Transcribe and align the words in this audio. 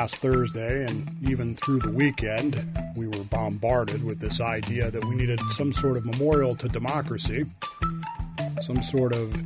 last 0.00 0.16
Thursday 0.16 0.86
and 0.86 1.14
even 1.28 1.54
through 1.54 1.78
the 1.78 1.90
weekend, 1.90 2.66
we 2.96 3.06
were 3.06 3.22
bombarded 3.24 4.02
with 4.02 4.18
this 4.18 4.40
idea 4.40 4.90
that 4.90 5.04
we 5.04 5.14
needed 5.14 5.38
some 5.50 5.74
sort 5.74 5.94
of 5.98 6.06
memorial 6.06 6.56
to 6.56 6.70
democracy, 6.70 7.44
some 8.62 8.80
sort 8.80 9.14
of 9.14 9.36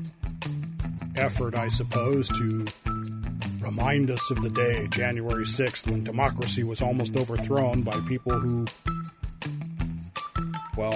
effort, 1.17 1.57
I 1.57 1.67
suppose, 1.67 2.29
to 2.29 2.67
remind 3.61 4.13
us 4.13 4.31
of 4.31 4.43
the 4.43 4.51
day, 4.51 4.87
January 4.93 5.45
6th, 5.45 5.91
when 5.91 6.05
democracy 6.05 6.63
was 6.63 6.81
almost 6.81 7.17
overthrown 7.17 7.83
by 7.83 7.99
people 8.07 8.39
who, 8.39 8.65
well, 10.77 10.95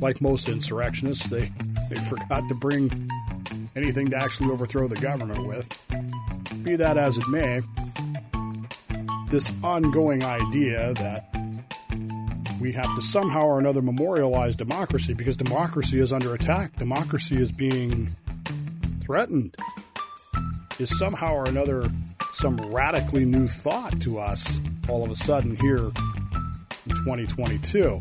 like 0.00 0.20
most 0.20 0.48
insurrectionists, 0.48 1.30
they, 1.30 1.48
they 1.90 1.96
forgot 2.10 2.42
to 2.48 2.56
bring 2.56 3.08
anything 3.76 4.10
to 4.10 4.16
actually 4.16 4.50
overthrow 4.50 4.88
the 4.88 4.96
government 4.96 5.46
with. 5.46 6.64
Be 6.64 6.74
that 6.74 6.96
as 6.96 7.18
it 7.18 7.28
may, 7.28 7.60
this 9.30 9.52
ongoing 9.62 10.24
idea 10.24 10.94
that 10.94 11.28
we 12.60 12.72
have 12.72 12.92
to 12.94 13.02
somehow 13.02 13.44
or 13.44 13.58
another 13.58 13.82
memorialize 13.82 14.56
democracy 14.56 15.14
because 15.14 15.36
democracy 15.36 16.00
is 16.00 16.12
under 16.12 16.34
attack, 16.34 16.76
democracy 16.76 17.36
is 17.36 17.52
being 17.52 18.08
threatened 19.02 19.56
is 20.80 20.96
somehow 20.96 21.34
or 21.34 21.48
another 21.48 21.84
some 22.32 22.56
radically 22.72 23.24
new 23.24 23.48
thought 23.48 24.00
to 24.00 24.18
us 24.18 24.60
all 24.88 25.04
of 25.04 25.10
a 25.10 25.16
sudden 25.16 25.56
here 25.56 25.78
in 26.86 26.94
2022. 27.04 28.00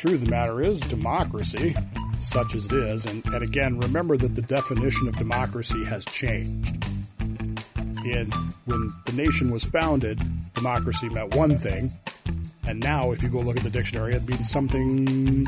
Truth 0.00 0.14
of 0.14 0.20
the 0.20 0.26
matter 0.30 0.60
is, 0.60 0.80
democracy, 0.80 1.74
such 2.18 2.54
as 2.54 2.66
it 2.66 2.72
is, 2.72 3.06
and, 3.06 3.24
and 3.26 3.42
again, 3.42 3.78
remember 3.78 4.16
that 4.16 4.34
the 4.34 4.42
definition 4.42 5.08
of 5.08 5.16
democracy 5.16 5.84
has 5.84 6.04
changed. 6.06 6.84
In 8.04 8.30
when 8.66 8.92
the 9.06 9.12
nation 9.12 9.50
was 9.50 9.64
founded, 9.64 10.20
democracy 10.54 11.08
meant 11.08 11.34
one 11.34 11.56
thing, 11.56 11.90
and 12.66 12.80
now, 12.80 13.12
if 13.12 13.22
you 13.22 13.28
go 13.28 13.40
look 13.40 13.56
at 13.56 13.62
the 13.62 13.70
dictionary, 13.70 14.14
it 14.14 14.26
means 14.26 14.50
something 14.50 15.44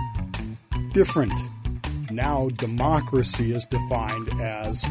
different. 0.93 1.33
Now, 2.11 2.49
democracy 2.57 3.53
is 3.53 3.65
defined 3.67 4.29
as 4.41 4.85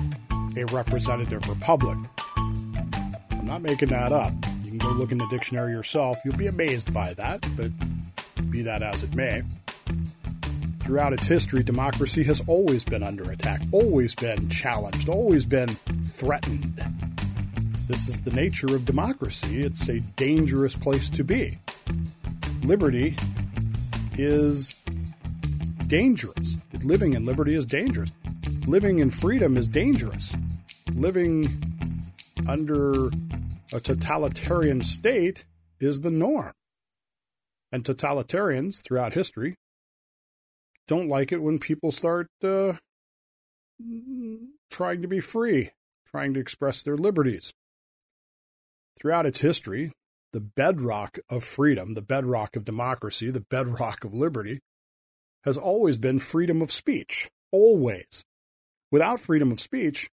a 0.58 0.66
representative 0.66 1.48
republic. 1.48 1.98
I'm 2.36 3.46
not 3.46 3.62
making 3.62 3.90
that 3.90 4.12
up. 4.12 4.34
You 4.64 4.72
can 4.72 4.78
go 4.80 4.90
look 4.90 5.12
in 5.12 5.20
the 5.20 5.28
dictionary 5.28 5.72
yourself. 5.72 6.20
You'll 6.26 6.36
be 6.36 6.48
amazed 6.48 6.94
by 6.94 7.14
that, 7.14 7.48
but 7.56 7.72
be 8.50 8.64
that 8.64 8.82
as 8.82 9.04
it 9.04 9.14
may. 9.14 9.44
Throughout 10.80 11.14
its 11.14 11.26
history, 11.26 11.64
democracy 11.64 12.24
has 12.24 12.42
always 12.48 12.84
been 12.84 13.04
under 13.04 13.30
attack, 13.32 13.62
always 13.72 14.16
been 14.16 14.50
challenged, 14.50 15.10
always 15.10 15.46
been 15.46 15.70
threatened. 15.70 16.82
This 17.88 18.08
is 18.08 18.22
the 18.22 18.32
nature 18.32 18.76
of 18.76 18.86
democracy. 18.86 19.64
It's 19.64 19.88
a 19.90 20.00
dangerous 20.00 20.76
place 20.76 21.10
to 21.12 21.24
be. 21.24 21.60
Liberty 22.64 23.16
is 24.18 24.82
dangerous. 25.88 26.58
Living 26.84 27.14
in 27.14 27.26
liberty 27.26 27.56
is 27.56 27.66
dangerous. 27.66 28.12
Living 28.68 29.00
in 29.00 29.10
freedom 29.10 29.58
is 29.58 29.68
dangerous 29.68 30.36
living 30.96 31.46
under 32.48 33.08
a 33.74 33.80
totalitarian 33.80 34.82
state 34.82 35.46
is 35.80 36.02
the 36.02 36.12
norm. 36.12 36.54
And 37.72 37.84
totalitarians 37.84 38.84
throughout 38.84 39.14
history 39.14 39.56
don't 40.88 41.10
like 41.10 41.32
it 41.32 41.42
when 41.42 41.60
people 41.60 41.92
start 41.92 42.28
uh, 42.44 42.74
trying 44.70 45.02
to 45.02 45.08
be 45.08 45.20
free, 45.20 45.72
trying 46.06 46.34
to 46.36 46.40
express 46.40 46.82
their 46.82 46.96
liberties. 46.96 47.54
Throughout 49.00 49.26
its 49.26 49.42
history, 49.42 49.92
the 50.32 50.40
bedrock 50.40 51.20
of 51.30 51.44
freedom, 51.44 51.94
the 51.94 52.02
bedrock 52.02 52.56
of 52.56 52.66
democracy, 52.66 53.30
the 53.30 53.46
bedrock 53.50 54.04
of 54.04 54.14
liberty 54.14 54.60
has 55.44 55.58
always 55.58 55.98
been 55.98 56.20
freedom 56.20 56.62
of 56.62 56.72
speech. 56.72 57.30
Always. 57.52 58.24
Without 58.92 59.20
freedom 59.20 59.52
of 59.52 59.60
speech, 59.60 60.10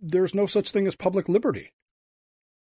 there's 0.00 0.34
no 0.34 0.46
such 0.46 0.70
thing 0.70 0.86
as 0.86 0.94
public 0.94 1.28
liberty. 1.28 1.70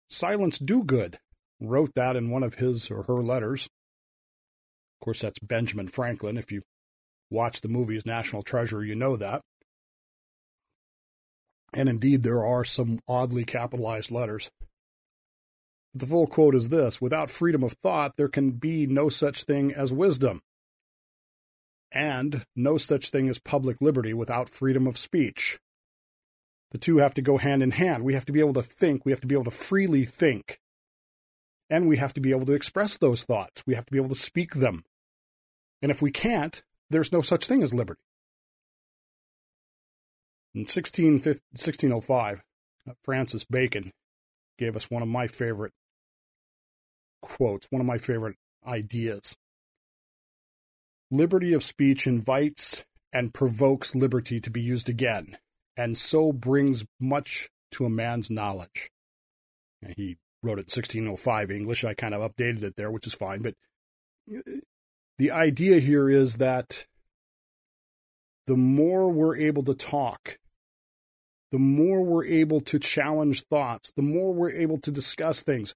Silence 0.08 0.58
Dogood 0.58 1.16
wrote 1.60 1.94
that 1.94 2.16
in 2.16 2.30
one 2.30 2.42
of 2.42 2.54
his 2.54 2.90
or 2.90 3.04
her 3.04 3.22
letters. 3.22 3.68
Of 5.00 5.04
course, 5.04 5.20
that's 5.20 5.38
Benjamin 5.38 5.88
Franklin. 5.88 6.36
If 6.36 6.50
you 6.50 6.62
watch 7.30 7.60
the 7.60 7.68
movies 7.68 8.06
National 8.06 8.42
Treasure, 8.42 8.84
you 8.84 8.94
know 8.94 9.16
that. 9.16 9.42
And 11.72 11.88
indeed, 11.88 12.22
there 12.22 12.44
are 12.44 12.64
some 12.64 13.00
oddly 13.06 13.44
capitalized 13.44 14.10
letters. 14.10 14.50
The 15.94 16.06
full 16.06 16.26
quote 16.26 16.54
is 16.54 16.68
this 16.68 17.00
Without 17.00 17.30
freedom 17.30 17.62
of 17.62 17.72
thought, 17.72 18.16
there 18.16 18.28
can 18.28 18.52
be 18.52 18.86
no 18.86 19.08
such 19.08 19.44
thing 19.44 19.72
as 19.72 19.92
wisdom, 19.92 20.42
and 21.90 22.44
no 22.54 22.76
such 22.76 23.10
thing 23.10 23.28
as 23.28 23.38
public 23.38 23.80
liberty 23.80 24.14
without 24.14 24.48
freedom 24.48 24.86
of 24.86 24.98
speech. 24.98 25.58
The 26.70 26.78
two 26.78 26.98
have 26.98 27.14
to 27.14 27.22
go 27.22 27.38
hand 27.38 27.62
in 27.62 27.70
hand. 27.70 28.04
We 28.04 28.14
have 28.14 28.26
to 28.26 28.32
be 28.32 28.40
able 28.40 28.52
to 28.54 28.62
think. 28.62 29.04
We 29.04 29.12
have 29.12 29.22
to 29.22 29.26
be 29.26 29.34
able 29.34 29.44
to 29.44 29.50
freely 29.50 30.04
think. 30.04 30.60
And 31.70 31.88
we 31.88 31.96
have 31.96 32.14
to 32.14 32.20
be 32.20 32.30
able 32.30 32.46
to 32.46 32.52
express 32.52 32.96
those 32.96 33.24
thoughts. 33.24 33.62
We 33.66 33.74
have 33.74 33.86
to 33.86 33.92
be 33.92 33.98
able 33.98 34.10
to 34.10 34.14
speak 34.14 34.54
them. 34.54 34.84
And 35.80 35.90
if 35.90 36.02
we 36.02 36.10
can't, 36.10 36.62
there's 36.90 37.12
no 37.12 37.20
such 37.20 37.46
thing 37.46 37.62
as 37.62 37.72
liberty. 37.72 38.00
In 40.54 40.62
1605, 40.62 42.42
uh, 42.88 42.92
Francis 43.04 43.44
Bacon 43.44 43.92
gave 44.58 44.76
us 44.76 44.90
one 44.90 45.02
of 45.02 45.08
my 45.08 45.26
favorite 45.26 45.72
quotes, 47.22 47.66
one 47.70 47.80
of 47.80 47.86
my 47.86 47.98
favorite 47.98 48.36
ideas. 48.66 49.36
Liberty 51.10 51.52
of 51.52 51.62
speech 51.62 52.06
invites 52.06 52.84
and 53.12 53.32
provokes 53.32 53.94
liberty 53.94 54.40
to 54.40 54.50
be 54.50 54.60
used 54.60 54.88
again 54.88 55.38
and 55.78 55.96
so 55.96 56.32
brings 56.32 56.84
much 57.00 57.48
to 57.70 57.86
a 57.86 57.90
man's 57.90 58.30
knowledge. 58.30 58.90
And 59.80 59.94
he 59.96 60.16
wrote 60.42 60.58
it 60.58 60.76
in 60.76 60.82
1605 60.82 61.50
English. 61.52 61.84
I 61.84 61.94
kind 61.94 62.14
of 62.14 62.20
updated 62.20 62.64
it 62.64 62.74
there, 62.76 62.90
which 62.90 63.06
is 63.06 63.14
fine. 63.14 63.42
But 63.42 63.54
uh, 64.30 64.40
the 65.18 65.30
idea 65.30 65.78
here 65.78 66.10
is 66.10 66.36
that 66.36 66.86
the 68.48 68.56
more 68.56 69.12
we're 69.12 69.36
able 69.36 69.62
to 69.62 69.74
talk, 69.74 70.38
the 71.52 71.58
more 71.58 72.02
we're 72.02 72.24
able 72.24 72.60
to 72.60 72.78
challenge 72.78 73.44
thoughts, 73.44 73.92
the 73.94 74.02
more 74.02 74.32
we're 74.32 74.50
able 74.50 74.78
to 74.78 74.90
discuss 74.90 75.42
things, 75.42 75.74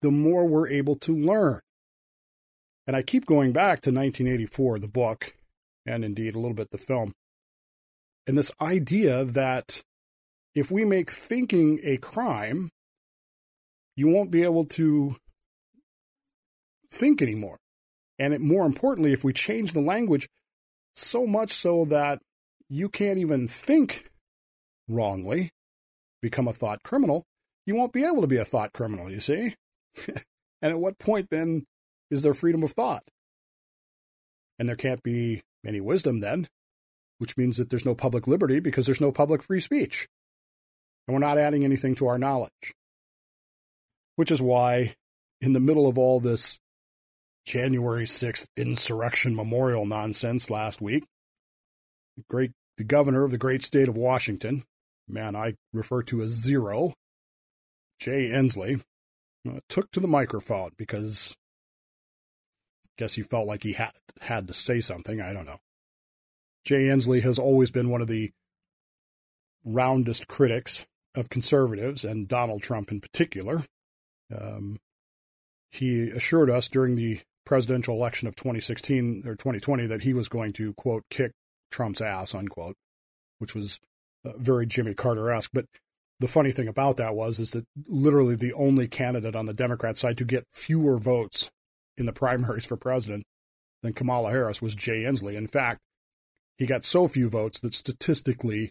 the 0.00 0.10
more 0.10 0.48
we're 0.48 0.68
able 0.68 0.96
to 0.96 1.14
learn. 1.14 1.60
And 2.86 2.96
I 2.96 3.02
keep 3.02 3.26
going 3.26 3.52
back 3.52 3.82
to 3.82 3.90
1984, 3.90 4.78
the 4.78 4.88
book, 4.88 5.36
and 5.86 6.02
indeed 6.02 6.34
a 6.34 6.38
little 6.38 6.54
bit 6.54 6.70
the 6.70 6.78
film, 6.78 7.12
and 8.26 8.38
this 8.38 8.52
idea 8.58 9.24
that 9.24 9.82
if 10.54 10.70
we 10.70 10.86
make 10.86 11.10
thinking 11.10 11.78
a 11.84 11.98
crime, 11.98 12.70
you 13.96 14.08
won't 14.08 14.30
be 14.30 14.42
able 14.42 14.64
to 14.64 15.16
think 16.90 17.20
anymore. 17.20 17.58
And 18.18 18.32
it, 18.32 18.40
more 18.40 18.64
importantly, 18.64 19.12
if 19.12 19.24
we 19.24 19.34
change 19.34 19.74
the 19.74 19.80
language 19.80 20.26
so 20.94 21.26
much 21.26 21.52
so 21.52 21.84
that 21.86 22.20
you 22.68 22.88
can't 22.88 23.18
even 23.18 23.48
think 23.48 24.10
wrongly, 24.88 25.50
become 26.22 26.48
a 26.48 26.52
thought 26.52 26.82
criminal, 26.82 27.24
you 27.66 27.74
won't 27.74 27.92
be 27.92 28.04
able 28.04 28.20
to 28.20 28.26
be 28.26 28.36
a 28.36 28.44
thought 28.44 28.72
criminal, 28.72 29.10
you 29.10 29.20
see? 29.20 29.54
and 30.08 30.72
at 30.72 30.78
what 30.78 30.98
point 30.98 31.28
then 31.30 31.64
is 32.10 32.22
there 32.22 32.34
freedom 32.34 32.62
of 32.62 32.72
thought? 32.72 33.04
And 34.58 34.68
there 34.68 34.76
can't 34.76 35.02
be 35.02 35.42
any 35.66 35.80
wisdom 35.80 36.20
then 36.20 36.48
which 37.18 37.36
means 37.36 37.56
that 37.56 37.70
there's 37.70 37.86
no 37.86 37.94
public 37.94 38.26
liberty 38.26 38.60
because 38.60 38.86
there's 38.86 39.00
no 39.00 39.12
public 39.12 39.42
free 39.42 39.60
speech. 39.60 40.08
And 41.06 41.14
we're 41.14 41.26
not 41.26 41.38
adding 41.38 41.64
anything 41.64 41.94
to 41.96 42.06
our 42.06 42.18
knowledge. 42.18 42.74
Which 44.16 44.30
is 44.30 44.40
why, 44.40 44.94
in 45.40 45.52
the 45.52 45.60
middle 45.60 45.88
of 45.88 45.98
all 45.98 46.20
this 46.20 46.58
January 47.44 48.04
6th 48.04 48.46
insurrection 48.56 49.34
memorial 49.34 49.84
nonsense 49.84 50.50
last 50.50 50.80
week, 50.80 51.04
the 52.16 52.24
great 52.28 52.52
the 52.76 52.84
governor 52.84 53.22
of 53.22 53.30
the 53.30 53.38
great 53.38 53.64
state 53.64 53.88
of 53.88 53.96
Washington, 53.96 54.64
man 55.06 55.36
I 55.36 55.54
refer 55.72 56.02
to 56.04 56.22
as 56.22 56.30
Zero, 56.30 56.94
Jay 58.00 58.30
Inslee, 58.30 58.82
uh, 59.48 59.60
took 59.68 59.90
to 59.92 60.00
the 60.00 60.08
microphone 60.08 60.70
because 60.76 61.36
I 62.86 62.90
guess 62.98 63.14
he 63.14 63.22
felt 63.22 63.46
like 63.46 63.62
he 63.62 63.74
had 63.74 63.92
had 64.22 64.48
to 64.48 64.54
say 64.54 64.80
something. 64.80 65.20
I 65.20 65.32
don't 65.32 65.46
know. 65.46 65.60
Jay 66.64 66.84
Inslee 66.84 67.22
has 67.22 67.38
always 67.38 67.70
been 67.70 67.90
one 67.90 68.00
of 68.00 68.08
the 68.08 68.32
roundest 69.64 70.28
critics 70.28 70.86
of 71.14 71.28
conservatives 71.28 72.04
and 72.04 72.26
Donald 72.26 72.62
Trump 72.62 72.90
in 72.90 73.00
particular. 73.00 73.62
Um, 74.34 74.78
he 75.70 76.08
assured 76.08 76.50
us 76.50 76.68
during 76.68 76.94
the 76.94 77.20
presidential 77.44 77.94
election 77.94 78.28
of 78.28 78.36
2016 78.36 79.24
or 79.26 79.32
2020 79.34 79.86
that 79.86 80.02
he 80.02 80.12
was 80.12 80.28
going 80.28 80.52
to, 80.54 80.72
quote, 80.74 81.04
kick 81.10 81.32
Trump's 81.70 82.00
ass, 82.00 82.34
unquote, 82.34 82.76
which 83.38 83.54
was 83.54 83.78
uh, 84.24 84.32
very 84.36 84.66
Jimmy 84.66 84.94
Carter 84.94 85.30
esque. 85.30 85.50
But 85.52 85.66
the 86.20 86.28
funny 86.28 86.52
thing 86.52 86.68
about 86.68 86.96
that 86.96 87.14
was 87.14 87.40
is 87.40 87.50
that 87.50 87.66
literally 87.86 88.36
the 88.36 88.52
only 88.52 88.88
candidate 88.88 89.36
on 89.36 89.46
the 89.46 89.52
Democrat 89.52 89.96
side 89.96 90.16
to 90.18 90.24
get 90.24 90.46
fewer 90.52 90.98
votes 90.98 91.50
in 91.96 92.06
the 92.06 92.12
primaries 92.12 92.66
for 92.66 92.76
president 92.76 93.24
than 93.82 93.92
Kamala 93.92 94.30
Harris 94.30 94.62
was 94.62 94.74
Jay 94.74 95.02
Inslee. 95.02 95.36
In 95.36 95.46
fact, 95.46 95.80
he 96.56 96.66
got 96.66 96.84
so 96.84 97.08
few 97.08 97.28
votes 97.28 97.60
that 97.60 97.74
statistically 97.74 98.70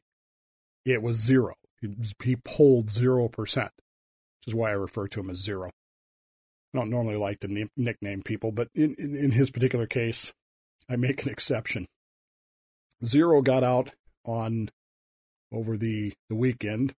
it 0.85 1.01
was 1.01 1.17
zero. 1.17 1.53
He, 2.21 2.37
polled 2.37 2.87
0%, 2.87 3.29
which 3.37 3.71
is 4.47 4.55
why 4.55 4.69
I 4.69 4.73
refer 4.73 5.07
to 5.09 5.19
him 5.19 5.29
as 5.29 5.39
zero. 5.39 5.69
I 6.73 6.79
don't 6.79 6.89
normally 6.89 7.17
like 7.17 7.39
to 7.41 7.69
nickname 7.77 8.23
people, 8.23 8.51
but 8.51 8.67
in, 8.73 8.95
in, 8.97 9.15
in 9.15 9.31
his 9.31 9.51
particular 9.51 9.85
case, 9.85 10.33
I 10.89 10.95
make 10.95 11.23
an 11.23 11.31
exception. 11.31 11.87
Zero 13.05 13.41
got 13.41 13.63
out 13.63 13.91
on 14.25 14.69
over 15.51 15.77
the, 15.77 16.13
the 16.29 16.35
weekend 16.35 16.93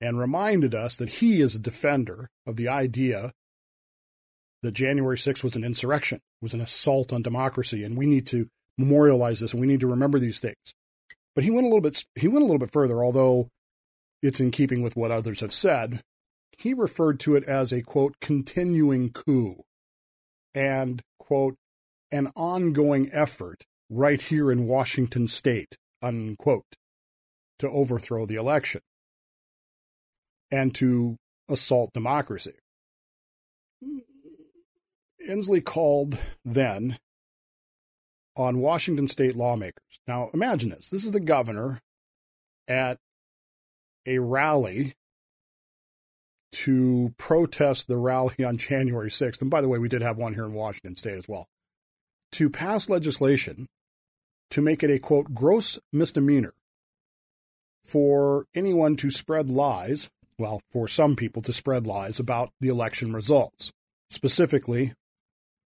and 0.00 0.18
reminded 0.18 0.74
us 0.74 0.96
that 0.96 1.08
he 1.08 1.40
is 1.40 1.54
a 1.54 1.60
defender 1.60 2.30
of 2.46 2.56
the 2.56 2.68
idea 2.68 3.32
that 4.62 4.72
January 4.72 5.16
6th 5.16 5.44
was 5.44 5.56
an 5.56 5.64
insurrection, 5.64 6.20
was 6.40 6.54
an 6.54 6.60
assault 6.60 7.12
on 7.12 7.22
democracy, 7.22 7.84
and 7.84 7.96
we 7.96 8.06
need 8.06 8.26
to 8.26 8.48
memorialize 8.76 9.40
this 9.40 9.52
and 9.52 9.60
we 9.60 9.66
need 9.66 9.80
to 9.80 9.86
remember 9.86 10.18
these 10.18 10.40
things. 10.40 10.74
But 11.34 11.44
he 11.44 11.50
went 11.50 11.64
a 11.64 11.68
little 11.68 11.80
bit 11.80 12.04
he 12.16 12.26
went 12.26 12.42
a 12.42 12.46
little 12.46 12.58
bit 12.58 12.72
further, 12.72 13.02
although 13.02 13.48
it's 14.22 14.40
in 14.40 14.50
keeping 14.50 14.82
with 14.82 14.96
what 14.96 15.10
others 15.10 15.40
have 15.40 15.52
said. 15.52 16.02
He 16.58 16.74
referred 16.74 17.20
to 17.20 17.36
it 17.36 17.44
as 17.44 17.72
a 17.72 17.82
quote 17.82 18.16
continuing 18.20 19.12
coup 19.12 19.62
and 20.54 21.00
quote 21.18 21.56
an 22.10 22.32
ongoing 22.34 23.08
effort 23.12 23.64
right 23.88 24.20
here 24.20 24.50
in 24.50 24.66
Washington 24.66 25.28
state 25.28 25.78
unquote 26.02 26.76
to 27.60 27.68
overthrow 27.68 28.26
the 28.26 28.34
election 28.34 28.80
and 30.50 30.74
to 30.74 31.16
assault 31.48 31.92
democracy. 31.92 32.58
Inslee 35.28 35.64
called 35.64 36.18
then 36.44 36.98
on 38.36 38.58
Washington 38.58 39.08
state 39.08 39.36
lawmakers. 39.36 40.00
Now, 40.06 40.30
imagine 40.34 40.70
this 40.70 40.90
this 40.90 41.04
is 41.04 41.12
the 41.12 41.20
governor 41.20 41.80
at 42.66 42.98
a 44.06 44.18
rally 44.18 44.94
to 46.52 47.14
protest 47.18 47.88
the 47.88 47.96
rally 47.96 48.44
on 48.44 48.56
January 48.56 49.10
6th. 49.10 49.40
And 49.40 49.50
by 49.50 49.60
the 49.60 49.68
way, 49.68 49.78
we 49.78 49.88
did 49.88 50.02
have 50.02 50.16
one 50.16 50.34
here 50.34 50.44
in 50.44 50.54
Washington 50.54 50.96
state 50.96 51.18
as 51.18 51.28
well. 51.28 51.46
To 52.32 52.50
pass 52.50 52.88
legislation 52.88 53.66
to 54.50 54.62
make 54.62 54.82
it 54.82 54.90
a 54.90 54.98
quote, 54.98 55.34
gross 55.34 55.78
misdemeanor 55.92 56.54
for 57.84 58.46
anyone 58.54 58.96
to 58.96 59.10
spread 59.10 59.50
lies, 59.50 60.10
well, 60.38 60.60
for 60.70 60.88
some 60.88 61.16
people 61.16 61.42
to 61.42 61.52
spread 61.52 61.86
lies 61.86 62.20
about 62.20 62.50
the 62.60 62.68
election 62.68 63.12
results. 63.12 63.72
Specifically, 64.10 64.94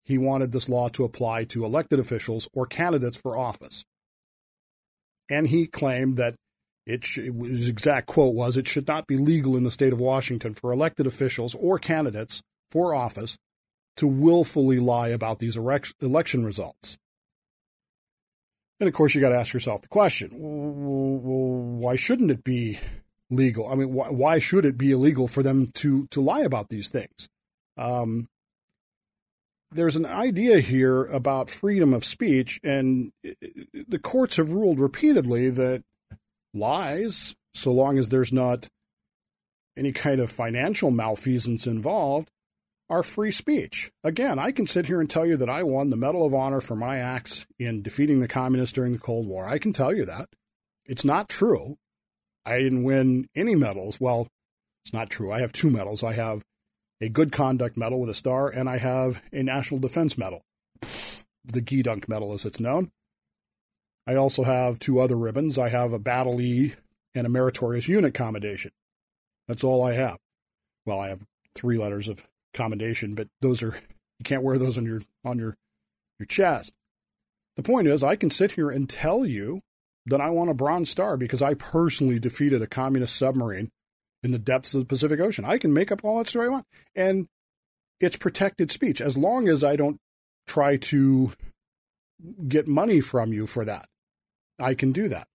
he 0.03 0.18
wanted 0.18 0.51
this 0.51 0.69
law 0.69 0.88
to 0.89 1.03
apply 1.03 1.44
to 1.45 1.65
elected 1.65 2.00
officials 2.00 2.47
or 2.53 2.65
candidates 2.65 3.18
for 3.18 3.38
office. 3.38 3.83
And 5.30 5.47
he 5.47 5.68
claimed 5.68 6.15
that 6.15 6.35
it 6.88 7.04
sh- 7.04 7.19
his 7.19 7.68
exact 7.68 8.07
quote 8.07 8.34
was 8.34 8.56
it 8.56 8.68
should 8.68 8.88
not 8.88 9.06
be 9.06 9.18
legal 9.18 9.57
in 9.57 9.63
the 9.63 9.72
state 9.72 9.92
of 9.92 10.00
Washington 10.00 10.54
for 10.54 10.72
elected 10.72 11.06
officials 11.06 11.54
or 11.56 11.78
candidates 11.78 12.42
for 12.72 12.95
office 12.95 13.38
to 13.98 14.07
willfully 14.07 14.80
lie 14.80 15.10
about 15.10 15.39
these 15.39 15.57
election 15.57 16.45
results. 16.45 16.98
And 18.80 18.88
of 18.88 18.94
course, 18.94 19.13
you 19.13 19.22
got 19.22 19.30
to 19.30 19.38
ask 19.38 19.54
yourself 19.54 19.81
the 19.81 19.88
question: 19.89 20.31
why 20.34 21.95
shouldn't 21.98 22.31
it 22.31 22.44
be 22.44 22.80
legal? 23.30 23.68
I 23.69 23.75
mean, 23.75 23.92
why, 23.92 24.10
why 24.10 24.40
should 24.40 24.66
it 24.66 24.78
be 24.78 24.92
illegal 24.92 25.28
for 25.28 25.44
them 25.44 25.68
to 25.75 26.07
to 26.07 26.22
lie 26.22 26.42
about 26.42 26.69
these 26.69 26.88
things? 26.88 27.28
Um, 27.75 28.30
there's 29.72 29.98
an 29.98 30.06
idea 30.06 30.62
here 30.62 31.04
about 31.06 31.50
freedom 31.50 31.94
of 31.94 32.06
speech, 32.06 32.62
and 32.63 33.12
the 33.74 34.00
courts 34.00 34.38
have 34.38 34.51
ruled 34.51 34.80
repeatedly 34.80 35.50
that 35.50 35.83
lies, 36.59 37.36
so 37.54 37.71
long 37.71 37.98
as 37.98 38.09
there's 38.09 38.33
not 38.33 38.68
any 39.77 39.92
kind 39.92 40.19
of 40.19 40.31
financial 40.31 40.92
malfeasance 40.92 41.68
involved, 41.68 42.30
are 42.89 43.04
free 43.04 43.31
speech. 43.31 43.92
Again, 44.04 44.39
I 44.39 44.51
can 44.51 44.65
sit 44.65 44.86
here 44.88 45.01
and 45.01 45.09
tell 45.09 45.25
you 45.25 45.38
that 45.38 45.50
I 45.50 45.63
won 45.63 45.89
the 45.89 45.98
Medal 45.98 46.25
of 46.25 46.33
Honor 46.33 46.62
for 46.62 46.75
my 46.75 46.98
acts 46.98 47.45
in 47.59 47.81
defeating 47.81 48.19
the 48.19 48.27
communists 48.27 48.74
during 48.74 48.94
the 48.94 49.00
Cold 49.00 49.27
War. 49.27 49.45
I 49.48 49.57
can 49.57 49.74
tell 49.74 49.94
you 49.94 50.06
that. 50.06 50.30
It's 50.86 51.04
not 51.04 51.30
true. 51.30 51.77
I 52.45 52.59
didn't 52.59 52.83
win 52.83 53.27
any 53.36 53.56
medals. 53.56 54.00
Well, 54.00 54.27
it's 54.86 54.94
not 54.94 55.09
true. 55.09 55.31
I 55.31 55.42
have 55.42 55.51
two 55.51 55.69
medals. 55.69 56.01
I 56.01 56.13
have 56.13 56.44
a 57.01 57.09
Good 57.09 57.31
Conduct 57.31 57.75
Medal 57.75 58.00
with 58.00 58.09
a 58.09 58.13
star, 58.13 58.48
and 58.48 58.69
I 58.69 58.77
have 58.77 59.21
a 59.33 59.44
National 59.44 59.80
Defense 59.80 60.18
Medal, 60.18 60.42
the 60.81 61.62
Gedunk 61.62 62.07
Medal 62.07 62.33
as 62.33 62.45
it's 62.45 62.59
known. 62.59 62.92
I 64.07 64.15
also 64.15 64.44
have 64.44 64.80
two 64.80 65.00
other 65.00 65.18
ribbons. 65.18 65.57
I 65.57 65.69
have 65.69 65.92
a 65.92 66.00
Battle 66.00 66.39
E 66.39 66.74
and 67.13 67.27
a 67.27 67.30
Meritorious 67.30 67.88
Unit 67.88 68.13
Commendation. 68.13 68.71
That's 69.48 69.63
all 69.63 69.83
I 69.83 69.94
have. 69.94 70.18
Well, 70.86 71.00
I 71.00 71.09
have 71.09 71.24
three 71.56 71.77
letters 71.77 72.07
of 72.07 72.24
commendation, 72.54 73.15
but 73.15 73.27
those 73.42 73.62
are 73.62 73.75
you 74.19 74.24
can't 74.24 74.44
wear 74.44 74.57
those 74.57 74.77
on 74.77 74.86
your 74.86 75.01
on 75.25 75.38
your 75.38 75.56
your 76.19 76.25
chest. 76.25 76.74
The 77.57 77.63
point 77.63 77.88
is, 77.88 78.04
I 78.04 78.15
can 78.15 78.30
sit 78.30 78.54
here 78.54 78.69
and 78.69 78.89
tell 78.89 79.25
you 79.25 79.62
that 80.06 80.21
I 80.21 80.30
want 80.30 80.50
a 80.50 80.54
Bronze 80.54 80.89
Star 80.89 81.18
because 81.18 81.42
I 81.42 81.54
personally 81.54 82.19
defeated 82.19 82.62
a 82.62 82.68
communist 82.68 83.15
submarine 83.15 83.69
in 84.24 84.31
the 84.31 84.39
depths 84.39 84.74
of 84.74 84.81
the 84.81 84.86
Pacific 84.86 85.19
Ocean. 85.19 85.44
I 85.44 85.57
can 85.57 85.74
make 85.74 85.92
up 85.92 86.04
all 86.04 86.18
that 86.18 86.27
story 86.27 86.48
I 86.48 86.51
want. 86.51 86.65
And 86.95 87.27
it's 88.00 88.15
protected 88.15 88.71
speech 88.71 89.01
as 89.01 89.18
long 89.18 89.48
as 89.48 89.63
I 89.63 89.75
don't 89.75 89.98
try 90.45 90.77
to 90.77 91.33
get 92.48 92.68
money 92.68 93.01
from 93.01 93.33
you 93.33 93.45
for 93.48 93.65
that. 93.65 93.88
I 94.59 94.74
can 94.74 94.92
do 94.92 95.07
that. 95.09 95.27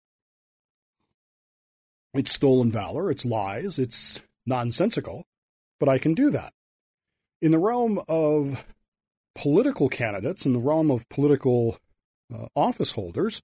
It's 2.14 2.34
stolen 2.34 2.72
valor, 2.72 3.10
it's 3.10 3.26
lies, 3.26 3.80
it's 3.80 4.22
nonsensical, 4.46 5.26
but 5.80 5.88
I 5.88 5.98
can 5.98 6.14
do 6.14 6.30
that. 6.32 6.54
In 7.42 7.52
the 7.52 7.60
realm 7.60 8.02
of 8.08 8.66
political 9.34 9.88
candidates, 9.88 10.46
in 10.46 10.54
the 10.54 10.60
realm 10.60 10.92
of 10.92 11.08
political 11.10 11.78
uh, 12.34 12.48
office 12.56 12.94
holders, 12.94 13.42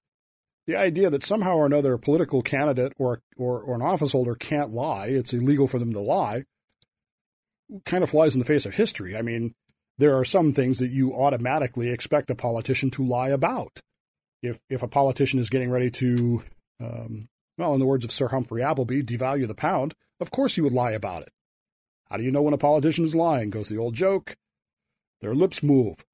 the 0.66 0.76
idea 0.76 1.08
that 1.08 1.24
somehow 1.24 1.56
or 1.56 1.66
another 1.66 1.94
a 1.94 1.98
political 1.98 2.42
candidate 2.42 2.92
or, 2.98 3.22
or, 3.38 3.60
or 3.62 3.74
an 3.74 3.82
office 3.82 4.12
holder 4.12 4.34
can't 4.34 4.70
lie, 4.70 5.06
it's 5.06 5.32
illegal 5.32 5.66
for 5.66 5.78
them 5.78 5.94
to 5.94 6.00
lie, 6.00 6.42
kind 7.86 8.04
of 8.04 8.10
flies 8.10 8.34
in 8.34 8.38
the 8.38 8.44
face 8.44 8.66
of 8.66 8.74
history. 8.74 9.16
I 9.16 9.22
mean, 9.22 9.54
there 9.96 10.16
are 10.16 10.24
some 10.24 10.52
things 10.52 10.78
that 10.78 10.90
you 10.90 11.14
automatically 11.14 11.88
expect 11.90 12.30
a 12.30 12.34
politician 12.34 12.90
to 12.92 13.02
lie 13.02 13.30
about. 13.30 13.80
If 14.42 14.60
if 14.68 14.82
a 14.82 14.88
politician 14.88 15.38
is 15.38 15.50
getting 15.50 15.70
ready 15.70 15.90
to, 15.90 16.42
um, 16.80 17.28
well, 17.56 17.74
in 17.74 17.80
the 17.80 17.86
words 17.86 18.04
of 18.04 18.12
Sir 18.12 18.28
Humphrey 18.28 18.62
Appleby, 18.62 19.02
devalue 19.02 19.48
the 19.48 19.54
pound, 19.54 19.94
of 20.20 20.30
course 20.30 20.54
he 20.54 20.60
would 20.60 20.72
lie 20.72 20.92
about 20.92 21.22
it. 21.22 21.30
How 22.08 22.16
do 22.16 22.22
you 22.22 22.30
know 22.30 22.42
when 22.42 22.54
a 22.54 22.58
politician 22.58 23.04
is 23.04 23.14
lying? 23.14 23.50
Goes 23.50 23.68
the 23.68 23.78
old 23.78 23.94
joke. 23.94 24.36
Their 25.20 25.34
lips 25.34 25.62
move 25.62 26.04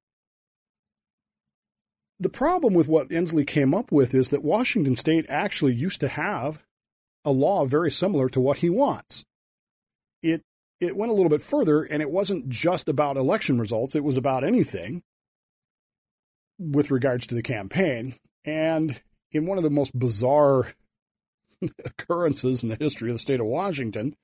the 2.19 2.29
problem 2.29 2.73
with 2.73 2.87
what 2.87 3.09
Inslee 3.09 3.45
came 3.45 3.73
up 3.73 3.91
with 3.91 4.13
is 4.13 4.29
that 4.29 4.43
Washington 4.43 4.95
state 4.95 5.25
actually 5.29 5.73
used 5.73 5.99
to 5.99 6.07
have 6.07 6.63
a 7.25 7.31
law 7.31 7.65
very 7.65 7.91
similar 7.91 8.29
to 8.29 8.39
what 8.39 8.57
he 8.57 8.69
wants. 8.69 9.25
It 10.21 10.43
it 10.79 10.95
went 10.95 11.11
a 11.11 11.15
little 11.15 11.29
bit 11.29 11.41
further 11.41 11.83
and 11.83 12.01
it 12.01 12.11
wasn't 12.11 12.49
just 12.49 12.87
about 12.87 13.17
election 13.17 13.59
results, 13.59 13.95
it 13.95 14.03
was 14.03 14.17
about 14.17 14.43
anything 14.43 15.03
with 16.57 16.91
regards 16.91 17.27
to 17.27 17.35
the 17.35 17.41
campaign. 17.41 18.15
And 18.43 19.01
in 19.31 19.45
one 19.45 19.57
of 19.57 19.63
the 19.63 19.69
most 19.69 19.97
bizarre 19.97 20.73
occurrences 21.85 22.63
in 22.63 22.69
the 22.69 22.77
history 22.79 23.09
of 23.09 23.15
the 23.15 23.19
state 23.19 23.39
of 23.39 23.45
Washington, 23.45 24.15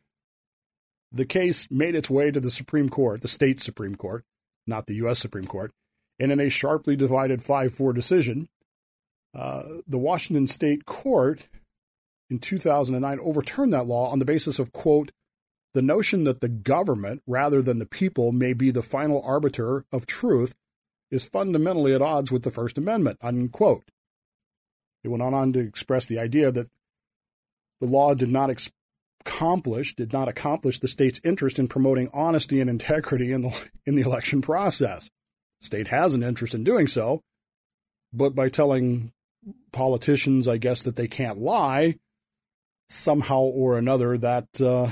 the 1.11 1.25
case 1.25 1.67
made 1.69 1.95
its 1.95 2.09
way 2.09 2.31
to 2.31 2.39
the 2.39 2.51
Supreme 2.51 2.89
Court, 2.89 3.21
the 3.21 3.27
state 3.27 3.61
Supreme 3.61 3.95
Court, 3.95 4.23
not 4.65 4.87
the 4.87 4.95
U.S. 4.95 5.19
Supreme 5.19 5.45
Court, 5.45 5.73
and 6.19 6.31
in 6.31 6.39
a 6.39 6.49
sharply 6.49 6.95
divided 6.95 7.43
5 7.43 7.73
4 7.73 7.93
decision, 7.93 8.47
uh, 9.33 9.63
the 9.87 9.97
Washington 9.97 10.47
State 10.47 10.85
Court 10.85 11.47
in 12.29 12.39
2009 12.39 13.19
overturned 13.21 13.73
that 13.73 13.85
law 13.85 14.09
on 14.09 14.19
the 14.19 14.25
basis 14.25 14.59
of, 14.59 14.71
quote, 14.71 15.11
the 15.73 15.81
notion 15.81 16.25
that 16.25 16.41
the 16.41 16.49
government, 16.49 17.21
rather 17.25 17.61
than 17.61 17.79
the 17.79 17.85
people, 17.85 18.31
may 18.31 18.53
be 18.53 18.71
the 18.71 18.83
final 18.83 19.21
arbiter 19.25 19.85
of 19.91 20.05
truth 20.05 20.53
is 21.11 21.23
fundamentally 21.25 21.93
at 21.93 22.01
odds 22.01 22.31
with 22.31 22.43
the 22.43 22.51
First 22.51 22.77
Amendment, 22.77 23.19
unquote. 23.21 23.83
It 25.03 25.09
went 25.09 25.23
on 25.23 25.53
to 25.53 25.59
express 25.59 26.05
the 26.05 26.19
idea 26.19 26.51
that 26.51 26.69
the 27.79 27.87
law 27.87 28.13
did 28.13 28.29
not 28.29 28.49
accomplish 29.25 29.95
did 29.95 30.13
not 30.13 30.27
accomplish 30.27 30.79
the 30.79 30.87
state's 30.87 31.19
interest 31.23 31.59
in 31.59 31.67
promoting 31.67 32.09
honesty 32.13 32.59
and 32.59 32.69
integrity 32.69 33.31
in 33.31 33.41
the 33.41 33.69
in 33.85 33.95
the 33.95 34.01
election 34.01 34.41
process 34.41 35.09
The 35.59 35.65
state 35.65 35.87
has 35.89 36.15
an 36.15 36.23
interest 36.23 36.55
in 36.55 36.63
doing 36.63 36.87
so, 36.87 37.21
but 38.13 38.33
by 38.33 38.49
telling 38.49 39.11
politicians, 39.71 40.47
I 40.47 40.57
guess, 40.57 40.81
that 40.83 40.95
they 40.95 41.07
can't 41.07 41.37
lie, 41.37 41.97
somehow 42.89 43.41
or 43.41 43.77
another 43.77 44.17
that 44.17 44.61
uh, 44.61 44.89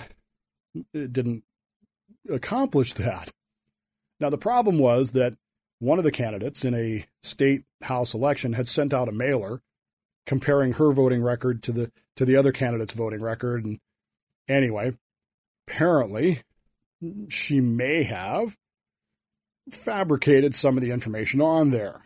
it 0.94 1.14
didn't 1.14 1.44
accomplish 2.30 2.94
that. 2.94 3.32
Now, 4.20 4.30
the 4.30 4.38
problem 4.38 4.80
was 4.80 5.12
that 5.12 5.36
one 5.80 5.98
of 5.98 6.04
the 6.04 6.12
candidates 6.12 6.64
in 6.64 6.74
a 6.74 7.06
state 7.24 7.64
house 7.84 8.14
election 8.14 8.54
had 8.54 8.68
sent 8.68 8.94
out 8.94 9.10
a 9.10 9.14
mailer 9.14 9.62
comparing 10.26 10.74
her 10.74 10.92
voting 10.92 11.22
record 11.24 11.64
to 11.64 11.72
the 11.72 11.92
to 12.16 12.26
the 12.26 12.36
other 12.36 12.52
candidate's 12.52 12.94
voting 12.94 13.22
record. 13.22 13.66
And 13.66 13.80
anyway 14.48 14.94
apparently 15.70 16.42
she 17.30 17.62
may 17.62 18.04
have 18.04 18.58
fabricated 19.70 20.56
some 20.56 20.76
of 20.76 20.84
the 20.84 20.92
information 20.92 21.42
on 21.42 21.70
there. 21.70 22.04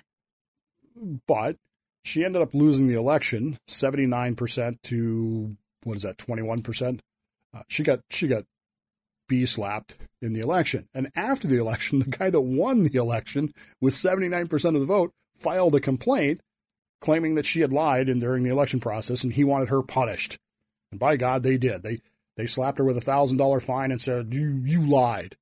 But 1.27 1.57
she 2.03 2.23
ended 2.23 2.41
up 2.41 2.53
losing 2.53 2.87
the 2.87 2.97
election 2.97 3.57
79% 3.67 4.81
to 4.83 5.57
what 5.83 5.97
is 5.97 6.03
that 6.03 6.17
21% 6.17 6.99
uh, 7.55 7.61
she 7.67 7.83
got 7.83 7.99
she 8.09 8.27
got 8.27 8.45
b 9.27 9.45
slapped 9.45 9.95
in 10.21 10.33
the 10.33 10.39
election. 10.39 10.87
And 10.93 11.11
after 11.15 11.47
the 11.47 11.57
election 11.57 11.99
the 11.99 12.05
guy 12.05 12.29
that 12.29 12.41
won 12.41 12.83
the 12.83 12.97
election 12.97 13.53
with 13.81 13.93
79% 13.93 14.51
of 14.51 14.79
the 14.79 14.85
vote 14.85 15.13
filed 15.35 15.75
a 15.75 15.79
complaint 15.79 16.41
claiming 17.01 17.35
that 17.35 17.45
she 17.45 17.61
had 17.61 17.73
lied 17.73 18.07
in, 18.07 18.19
during 18.19 18.43
the 18.43 18.49
election 18.49 18.79
process 18.79 19.23
and 19.23 19.33
he 19.33 19.43
wanted 19.43 19.69
her 19.69 19.81
punished. 19.81 20.37
And 20.91 20.99
by 20.99 21.17
god 21.17 21.43
they 21.43 21.57
did. 21.57 21.83
They 21.83 21.99
they 22.35 22.47
slapped 22.47 22.79
her 22.79 22.83
with 22.83 22.97
a 22.97 23.01
thousand 23.01 23.37
dollar 23.37 23.59
fine 23.59 23.91
and 23.91 24.01
said 24.01 24.33
you 24.33 24.61
you 24.63 24.81
lied. 24.81 25.35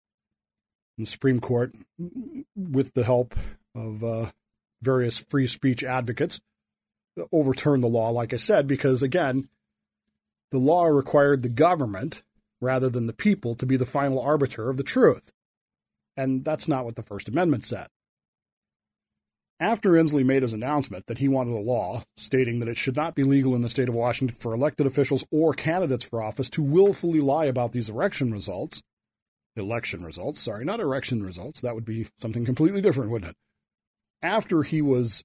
And 0.97 1.05
the 1.05 1.09
supreme 1.09 1.39
court 1.39 1.73
with 2.55 2.93
the 2.93 3.03
help 3.03 3.35
of 3.75 4.03
uh, 4.03 4.31
various 4.81 5.19
free 5.19 5.47
speech 5.47 5.83
advocates 5.83 6.41
overturned 7.31 7.83
the 7.83 7.87
law, 7.87 8.09
like 8.09 8.33
I 8.33 8.37
said, 8.37 8.67
because 8.67 9.03
again, 9.03 9.45
the 10.51 10.57
law 10.57 10.85
required 10.85 11.43
the 11.43 11.49
government 11.49 12.23
rather 12.61 12.89
than 12.89 13.07
the 13.07 13.13
people 13.13 13.55
to 13.55 13.65
be 13.65 13.75
the 13.75 13.85
final 13.85 14.21
arbiter 14.21 14.69
of 14.69 14.77
the 14.77 14.83
truth. 14.83 15.31
And 16.15 16.45
that's 16.45 16.67
not 16.67 16.85
what 16.85 16.95
the 16.95 17.03
First 17.03 17.27
Amendment 17.27 17.65
said. 17.65 17.87
After 19.59 19.91
Inslee 19.91 20.25
made 20.25 20.41
his 20.41 20.53
announcement 20.53 21.05
that 21.05 21.19
he 21.19 21.27
wanted 21.27 21.53
a 21.53 21.59
law 21.59 22.03
stating 22.17 22.59
that 22.59 22.67
it 22.67 22.77
should 22.77 22.95
not 22.95 23.13
be 23.13 23.23
legal 23.23 23.53
in 23.53 23.61
the 23.61 23.69
state 23.69 23.89
of 23.89 23.95
Washington 23.95 24.35
for 24.35 24.53
elected 24.53 24.87
officials 24.87 25.23
or 25.31 25.53
candidates 25.53 26.03
for 26.03 26.21
office 26.21 26.49
to 26.51 26.63
willfully 26.63 27.19
lie 27.19 27.45
about 27.45 27.71
these 27.71 27.87
election 27.87 28.31
results, 28.31 28.81
election 29.55 30.03
results, 30.03 30.41
sorry, 30.41 30.65
not 30.65 30.79
election 30.79 31.23
results, 31.23 31.61
that 31.61 31.75
would 31.75 31.85
be 31.85 32.07
something 32.19 32.43
completely 32.43 32.81
different, 32.81 33.11
wouldn't 33.11 33.31
it? 33.31 33.37
After 34.23 34.63
he 34.63 34.81
was 34.81 35.23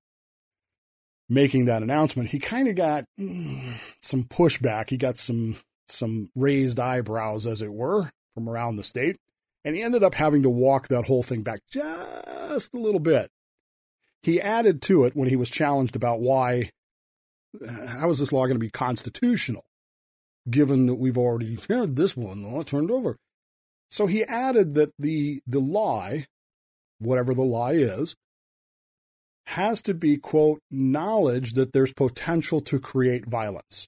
making 1.29 1.65
that 1.65 1.83
announcement, 1.83 2.31
he 2.31 2.39
kind 2.39 2.69
of 2.69 2.75
got 2.75 3.05
mm, 3.19 3.95
some 4.03 4.25
pushback. 4.25 4.91
He 4.91 4.99
got 4.99 5.17
some 5.17 5.57
some 5.89 6.31
raised 6.35 6.79
eyebrows, 6.81 7.47
as 7.47 7.63
it 7.63 7.73
were, 7.73 8.11
from 8.35 8.49
around 8.49 8.77
the 8.77 8.85
state, 8.85 9.17
and 9.65 9.75
he 9.75 9.83
ended 9.83 10.03
up 10.03 10.15
having 10.15 10.43
to 10.43 10.51
walk 10.51 10.89
that 10.89 11.07
whole 11.07 11.23
thing 11.23 11.43
back 11.43 11.61
just 11.71 12.75
a 12.75 12.79
little 12.79 13.01
bit. 13.01 13.31
He 14.23 14.41
added 14.41 14.83
to 14.83 15.05
it 15.05 15.15
when 15.15 15.29
he 15.29 15.37
was 15.37 15.51
challenged 15.51 15.97
about 15.97 16.21
why 16.21 16.71
uh, 17.67 17.87
how 17.87 18.11
is 18.11 18.19
this 18.19 18.33
law 18.33 18.45
going 18.45 18.55
to 18.55 18.59
be 18.59 18.71
constitutional, 18.71 19.65
given 20.49 20.87
that 20.87 20.95
we've 20.95 21.19
already 21.19 21.59
had 21.69 21.97
this 21.97 22.17
one 22.17 22.43
law 22.43 22.63
turned 22.63 22.91
over. 22.91 23.17
So 23.91 24.07
he 24.07 24.25
added 24.25 24.75
that 24.75 24.93
the 24.99 25.41
the 25.47 25.61
lie, 25.61 26.27
whatever 26.99 27.35
the 27.35 27.43
lie 27.43 27.75
is, 27.75 28.17
has 29.47 29.81
to 29.83 29.95
be, 29.95 30.17
quote, 30.17 30.61
knowledge 30.71 31.53
that 31.53 31.73
there's 31.73 31.93
potential 31.93 32.61
to 32.63 32.81
create 32.81 33.27
violence. 33.27 33.87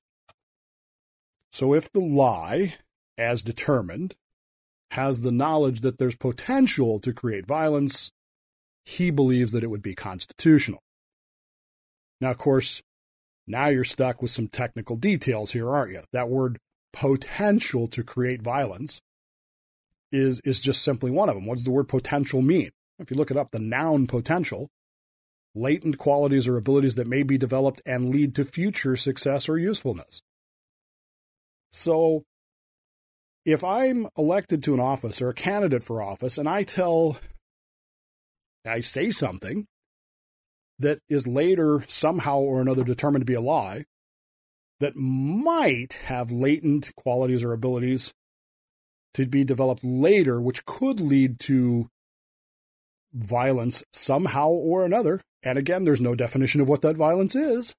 So 1.53 1.75
if 1.75 1.91
the 1.93 2.01
lie, 2.01 2.75
as 3.17 3.43
determined, 3.43 4.15
has 4.93 5.21
the 5.21 5.33
knowledge 5.33 5.81
that 5.81 5.99
there's 5.99 6.17
potential 6.17 6.99
to 7.01 7.13
create 7.13 7.47
violence, 7.47 8.11
he 8.85 9.11
believes 9.11 9.53
that 9.53 9.63
it 9.63 9.69
would 9.69 9.83
be 9.83 9.95
constitutional. 9.95 10.81
Now, 12.21 12.31
of 12.31 12.39
course, 12.39 12.83
now 13.47 13.69
you're 13.69 13.85
stuck 13.85 14.21
with 14.23 14.31
some 14.31 14.49
technical 14.49 14.97
details 14.97 15.53
here, 15.53 15.71
aren't 15.71 15.93
you? 15.93 16.03
That 16.13 16.29
word 16.29 16.59
potential 16.93 17.87
to 17.89 18.03
create 18.03 18.43
violence 18.43 19.01
is, 20.11 20.41
is 20.45 20.61
just 20.61 20.83
simply 20.83 21.11
one 21.11 21.29
of 21.29 21.35
them. 21.35 21.47
What 21.47 21.57
does 21.57 21.65
the 21.65 21.71
word 21.71 21.89
potential 21.89 22.43
mean? 22.43 22.71
If 22.99 23.11
you 23.11 23.17
look 23.17 23.31
it 23.31 23.37
up, 23.37 23.51
the 23.51 23.59
noun 23.59 24.07
potential 24.07 24.69
latent 25.55 25.99
qualities 25.99 26.47
or 26.47 26.57
abilities 26.57 26.95
that 26.95 27.07
may 27.07 27.23
be 27.23 27.39
developed 27.39 27.83
and 27.85 28.11
lead 28.11 28.35
to 28.37 28.45
future 28.45 28.97
success 28.97 29.49
or 29.49 29.59
usefulness. 29.59 30.23
So, 31.71 32.25
if 33.45 33.63
I'm 33.65 34.09
elected 34.17 34.63
to 34.65 34.75
an 34.75 34.81
office 34.81 35.23
or 35.23 35.29
a 35.29 35.35
candidate 35.35 35.85
for 35.85 36.03
office 36.03 36.39
and 36.39 36.49
I 36.49 36.63
tell, 36.63 37.19
I 38.67 38.81
say 38.81 39.11
something 39.11 39.67
that 40.79 40.99
is 41.09 41.27
later 41.27 41.85
somehow 41.89 42.39
or 42.39 42.61
another 42.61 42.85
determined 42.85 43.23
to 43.23 43.31
be 43.31 43.35
a 43.35 43.41
lie, 43.41 43.85
that 44.81 44.97
might 44.97 45.95
have 46.05 46.31
latent 46.31 46.93
qualities 46.97 47.43
or 47.43 47.53
abilities 47.53 48.13
to 49.15 49.27
be 49.27 49.45
developed 49.45 49.83
later, 49.83 50.41
which 50.41 50.65
could 50.65 51.01
lead 51.01 51.41
to 51.41 51.89
violence 53.13 53.83
somehow 53.93 54.49
or 54.49 54.85
another, 54.85 55.21
and 55.43 55.59
again, 55.59 55.85
there's 55.85 56.01
no 56.01 56.15
definition 56.15 56.61
of 56.61 56.69
what 56.69 56.83
that 56.83 56.97
violence 56.97 57.35
is, 57.35 57.75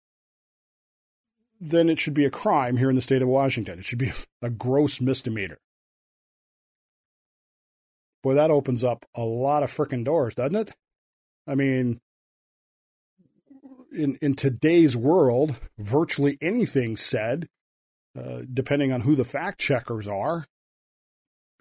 then 1.59 1.89
it 1.89 1.99
should 1.99 2.13
be 2.13 2.25
a 2.25 2.31
crime 2.31 2.77
here 2.77 2.89
in 2.89 2.95
the 2.95 3.01
state 3.01 3.21
of 3.21 3.27
Washington. 3.27 3.79
It 3.79 3.85
should 3.85 3.99
be 3.99 4.11
a 4.41 4.49
gross 4.49 5.01
misdemeanor. 5.01 5.59
Boy, 8.21 8.33
that 8.33 8.51
opens 8.51 8.83
up 8.83 9.05
a 9.15 9.23
lot 9.23 9.63
of 9.63 9.71
frickin' 9.71 10.03
doors, 10.03 10.35
doesn't 10.35 10.55
it? 10.55 10.75
I 11.47 11.55
mean, 11.55 12.01
in 13.91 14.17
in 14.21 14.35
today's 14.35 14.95
world, 14.95 15.55
virtually 15.77 16.37
anything 16.41 16.97
said, 16.97 17.47
uh, 18.17 18.41
depending 18.51 18.91
on 18.91 19.01
who 19.01 19.15
the 19.15 19.23
fact 19.23 19.59
checkers 19.59 20.07
are, 20.07 20.45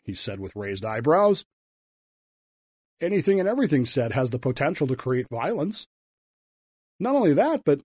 he 0.04 0.14
said 0.14 0.40
with 0.40 0.56
raised 0.56 0.84
eyebrows, 0.84 1.44
anything 3.00 3.38
and 3.38 3.48
everything 3.48 3.86
said 3.86 4.12
has 4.12 4.30
the 4.30 4.38
potential 4.38 4.86
to 4.88 4.96
create 4.96 5.28
violence. 5.30 5.86
Not 6.98 7.14
only 7.14 7.34
that, 7.34 7.62
but 7.64 7.80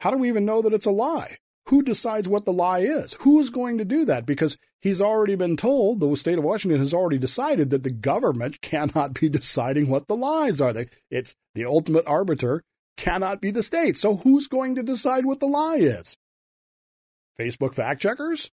how 0.00 0.10
do 0.10 0.18
we 0.18 0.28
even 0.28 0.44
know 0.44 0.60
that 0.62 0.72
it's 0.72 0.86
a 0.86 0.90
lie? 0.90 1.38
Who 1.68 1.82
decides 1.82 2.28
what 2.28 2.46
the 2.46 2.52
lie 2.52 2.80
is? 2.80 3.14
Who's 3.20 3.50
going 3.50 3.76
to 3.76 3.84
do 3.84 4.06
that? 4.06 4.24
Because 4.24 4.56
he's 4.80 5.02
already 5.02 5.34
been 5.34 5.54
told, 5.54 6.00
the 6.00 6.14
state 6.16 6.38
of 6.38 6.44
Washington 6.44 6.78
has 6.78 6.94
already 6.94 7.18
decided 7.18 7.68
that 7.70 7.82
the 7.82 7.90
government 7.90 8.60
cannot 8.62 9.12
be 9.20 9.28
deciding 9.28 9.88
what 9.88 10.08
the 10.08 10.16
lies 10.16 10.62
are. 10.62 10.72
It's 11.10 11.34
the 11.54 11.66
ultimate 11.66 12.06
arbiter 12.06 12.62
cannot 12.96 13.42
be 13.42 13.50
the 13.50 13.62
state. 13.62 13.98
So 13.98 14.16
who's 14.16 14.46
going 14.46 14.76
to 14.76 14.82
decide 14.82 15.26
what 15.26 15.40
the 15.40 15.46
lie 15.46 15.76
is? 15.76 16.16
Facebook 17.38 17.74
fact 17.74 18.00
checkers? 18.00 18.50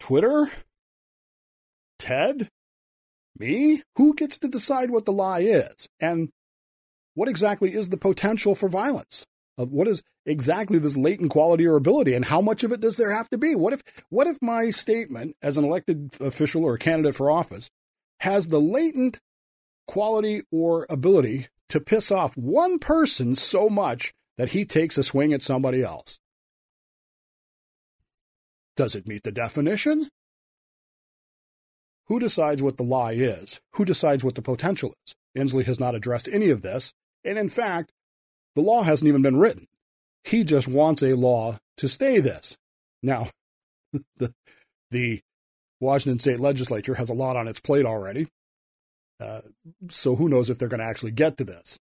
Twitter? 0.00 0.50
Ted? 1.98 2.48
Me? 3.38 3.82
Who 3.96 4.14
gets 4.14 4.38
to 4.38 4.48
decide 4.48 4.90
what 4.90 5.04
the 5.04 5.12
lie 5.12 5.40
is? 5.40 5.88
And 6.00 6.30
what 7.14 7.28
exactly 7.28 7.74
is 7.74 7.90
the 7.90 7.98
potential 7.98 8.54
for 8.54 8.68
violence? 8.68 9.26
What 9.56 9.88
is 9.88 10.02
exactly 10.24 10.78
this 10.78 10.96
latent 10.96 11.30
quality 11.30 11.66
or 11.66 11.76
ability 11.76 12.14
and 12.14 12.26
how 12.26 12.40
much 12.40 12.62
of 12.62 12.72
it 12.72 12.80
does 12.80 12.96
there 12.96 13.16
have 13.16 13.28
to 13.30 13.38
be? 13.38 13.54
What 13.54 13.72
if 13.72 13.82
what 14.10 14.26
if 14.26 14.38
my 14.42 14.70
statement 14.70 15.36
as 15.42 15.56
an 15.56 15.64
elected 15.64 16.16
official 16.20 16.64
or 16.64 16.74
a 16.74 16.78
candidate 16.78 17.14
for 17.14 17.30
office 17.30 17.70
has 18.20 18.48
the 18.48 18.60
latent 18.60 19.20
quality 19.86 20.42
or 20.50 20.86
ability 20.90 21.48
to 21.68 21.80
piss 21.80 22.10
off 22.10 22.36
one 22.36 22.78
person 22.78 23.34
so 23.34 23.68
much 23.68 24.12
that 24.36 24.50
he 24.50 24.64
takes 24.64 24.98
a 24.98 25.02
swing 25.02 25.32
at 25.32 25.42
somebody 25.42 25.82
else? 25.82 26.18
Does 28.76 28.94
it 28.94 29.08
meet 29.08 29.22
the 29.24 29.32
definition? 29.32 30.10
Who 32.06 32.20
decides 32.20 32.62
what 32.62 32.76
the 32.76 32.84
lie 32.84 33.12
is? 33.12 33.60
Who 33.72 33.84
decides 33.84 34.22
what 34.22 34.34
the 34.34 34.42
potential 34.42 34.94
is? 35.06 35.14
Inslee 35.36 35.64
has 35.64 35.80
not 35.80 35.94
addressed 35.94 36.28
any 36.28 36.50
of 36.50 36.62
this, 36.62 36.92
and 37.24 37.38
in 37.38 37.48
fact, 37.48 37.90
the 38.56 38.62
law 38.62 38.82
hasn't 38.82 39.06
even 39.06 39.22
been 39.22 39.36
written. 39.36 39.68
He 40.24 40.42
just 40.42 40.66
wants 40.66 41.02
a 41.02 41.14
law 41.14 41.58
to 41.76 41.88
stay 41.88 42.18
this. 42.18 42.56
Now, 43.02 43.28
the, 44.16 44.34
the 44.90 45.20
Washington 45.78 46.18
state 46.18 46.40
legislature 46.40 46.94
has 46.94 47.10
a 47.10 47.14
lot 47.14 47.36
on 47.36 47.46
its 47.46 47.60
plate 47.60 47.86
already, 47.86 48.26
uh, 49.20 49.42
so 49.88 50.16
who 50.16 50.28
knows 50.28 50.50
if 50.50 50.58
they're 50.58 50.68
going 50.68 50.80
to 50.80 50.86
actually 50.86 51.12
get 51.12 51.36
to 51.36 51.44
this. 51.44 51.78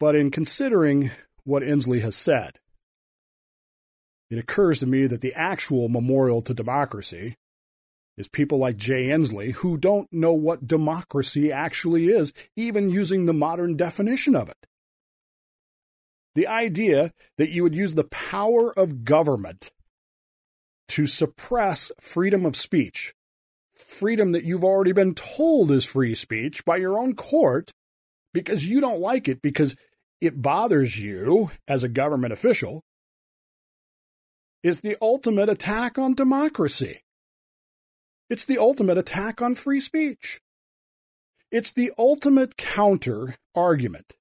But 0.00 0.16
in 0.16 0.30
considering 0.30 1.10
what 1.44 1.62
Inslee 1.62 2.02
has 2.02 2.16
said, 2.16 2.58
it 4.30 4.38
occurs 4.38 4.80
to 4.80 4.86
me 4.86 5.06
that 5.06 5.20
the 5.20 5.34
actual 5.34 5.88
memorial 5.88 6.42
to 6.42 6.54
democracy 6.54 7.36
is 8.16 8.28
people 8.28 8.58
like 8.58 8.76
Jay 8.76 9.08
Inslee 9.08 9.54
who 9.56 9.76
don't 9.76 10.10
know 10.12 10.32
what 10.32 10.66
democracy 10.66 11.52
actually 11.52 12.08
is, 12.08 12.32
even 12.56 12.90
using 12.90 13.26
the 13.26 13.34
modern 13.34 13.76
definition 13.76 14.34
of 14.34 14.48
it. 14.48 14.66
The 16.36 16.46
idea 16.46 17.14
that 17.38 17.48
you 17.48 17.62
would 17.62 17.74
use 17.74 17.94
the 17.94 18.04
power 18.04 18.70
of 18.78 19.06
government 19.06 19.72
to 20.88 21.06
suppress 21.06 21.90
freedom 21.98 22.44
of 22.44 22.54
speech, 22.54 23.14
freedom 23.72 24.32
that 24.32 24.44
you've 24.44 24.62
already 24.62 24.92
been 24.92 25.14
told 25.14 25.70
is 25.70 25.86
free 25.86 26.14
speech 26.14 26.62
by 26.66 26.76
your 26.76 26.98
own 26.98 27.14
court 27.14 27.72
because 28.34 28.68
you 28.68 28.82
don't 28.82 29.00
like 29.00 29.28
it 29.28 29.40
because 29.40 29.76
it 30.20 30.42
bothers 30.42 31.00
you 31.02 31.52
as 31.66 31.82
a 31.82 31.88
government 31.88 32.34
official, 32.34 32.84
is 34.62 34.80
the 34.80 34.98
ultimate 35.00 35.48
attack 35.48 35.96
on 35.96 36.12
democracy. 36.12 37.02
It's 38.28 38.44
the 38.44 38.58
ultimate 38.58 38.98
attack 38.98 39.40
on 39.40 39.54
free 39.54 39.80
speech. 39.80 40.42
It's 41.50 41.72
the 41.72 41.94
ultimate 41.96 42.58
counter 42.58 43.36
argument 43.54 44.16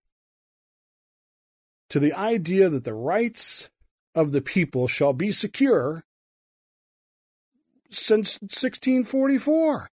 to 1.90 2.00
the 2.00 2.14
idea 2.14 2.70
that 2.70 2.84
the 2.84 2.94
rights 2.94 3.70
of 4.14 4.32
the 4.32 4.42
people 4.42 4.88
shall 4.88 5.14
be 5.14 5.32
secure 5.32 6.04
since 7.90 8.40
1644, 8.42 9.90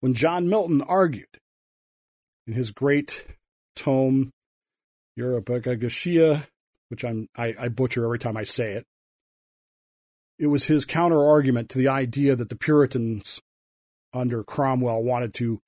when 0.00 0.14
John 0.14 0.48
Milton 0.48 0.82
argued 0.82 1.38
in 2.46 2.54
his 2.54 2.70
great 2.70 3.24
tome, 3.76 4.30
Europagogia, 5.18 6.46
which 6.88 7.04
I'm, 7.04 7.28
I, 7.36 7.54
I 7.58 7.68
butcher 7.68 8.04
every 8.04 8.18
time 8.18 8.36
I 8.36 8.44
say 8.44 8.72
it. 8.72 8.86
It 10.38 10.46
was 10.46 10.64
his 10.64 10.84
counter 10.84 11.22
argument 11.24 11.68
to 11.70 11.78
the 11.78 11.88
idea 11.88 12.34
that 12.34 12.48
the 12.48 12.56
Puritans 12.56 13.40
under 14.12 14.42
Cromwell 14.42 15.02
wanted 15.02 15.34
to 15.34 15.60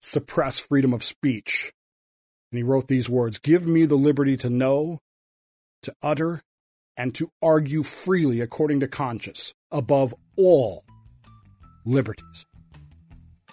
suppress 0.00 0.58
freedom 0.58 0.94
of 0.94 1.04
speech. 1.04 1.72
And 2.52 2.58
he 2.58 2.62
wrote 2.62 2.86
these 2.86 3.08
words 3.08 3.38
Give 3.38 3.66
me 3.66 3.86
the 3.86 3.96
liberty 3.96 4.36
to 4.36 4.50
know, 4.50 5.00
to 5.82 5.94
utter, 6.02 6.42
and 6.98 7.14
to 7.14 7.30
argue 7.40 7.82
freely 7.82 8.42
according 8.42 8.80
to 8.80 8.88
conscience, 8.88 9.54
above 9.70 10.14
all 10.36 10.84
liberties. 11.86 12.44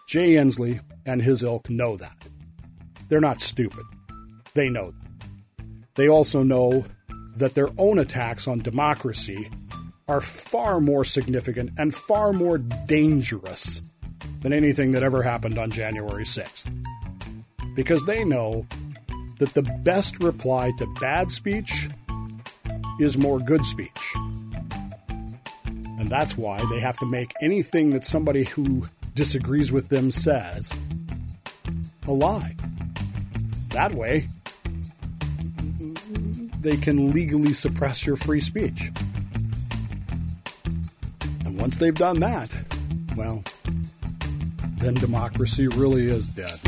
Jay 0.06 0.32
Inslee 0.34 0.82
and 1.06 1.22
his 1.22 1.44
ilk 1.44 1.70
know 1.70 1.96
that. 1.96 2.28
They're 3.08 3.22
not 3.22 3.42
stupid. 3.42 3.86
They 4.54 4.70
know 4.70 4.92
that. 4.92 5.66
They 5.96 6.10
also 6.10 6.44
know 6.44 6.84
that 7.38 7.56
their 7.56 7.70
own 7.78 8.00
attacks 8.00 8.48
on 8.50 8.60
democracy 8.60 9.50
are 10.10 10.20
far 10.20 10.82
more 10.82 11.06
significant 11.06 11.72
and 11.78 11.96
far 11.96 12.34
more 12.34 12.58
dangerous 12.58 13.82
than 14.42 14.52
anything 14.52 14.92
that 14.92 15.04
ever 15.04 15.24
happened 15.24 15.58
on 15.58 15.72
January 15.72 16.26
6th. 16.26 16.70
Because 17.76 18.04
they 18.06 18.26
know 18.26 18.66
that 19.40 19.54
the 19.54 19.64
best 19.64 20.22
reply 20.22 20.72
to 20.78 20.86
bad 21.02 21.32
speech 21.32 21.90
is 23.00 23.18
more 23.18 23.40
good 23.40 23.66
speech. 23.66 24.14
And 25.66 26.10
that's 26.10 26.38
why 26.38 26.64
they 26.70 26.80
have 26.80 26.98
to 26.98 27.06
make 27.06 27.34
anything 27.42 27.92
that 27.92 28.04
somebody 28.04 28.44
who 28.44 28.86
disagrees 29.16 29.72
with 29.72 29.90
them 29.90 30.12
says 30.12 30.72
a 32.08 32.12
lie. 32.12 32.56
That 33.70 33.94
way, 33.94 34.28
they 36.62 36.76
can 36.76 37.12
legally 37.14 37.54
suppress 37.54 38.06
your 38.06 38.16
free 38.16 38.42
speech. 38.42 38.92
And 41.46 41.60
once 41.60 41.78
they've 41.78 41.96
done 41.96 42.20
that, 42.20 42.58
well, 43.16 43.44
then 44.78 44.96
democracy 44.96 45.68
really 45.68 46.08
is 46.08 46.28
dead. 46.28 46.60